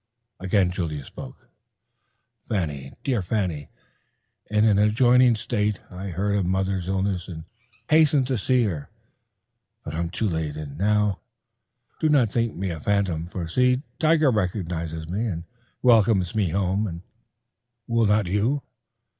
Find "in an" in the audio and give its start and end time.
4.49-4.79